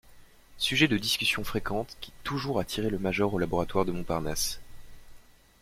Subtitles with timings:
[0.57, 4.59] Sujet de discussions fréquentes qui toujours attirait le major au laboratoire de Montparnasse.